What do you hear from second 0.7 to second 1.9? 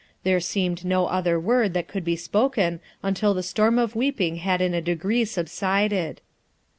no other word that